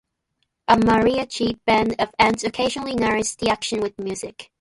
[0.67, 4.49] A mariachi band of ants occasionally narrates the action with music.